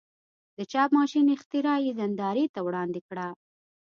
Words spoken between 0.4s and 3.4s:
د چاپ ماشین اختراع یې نندارې ته وړاندې کړه.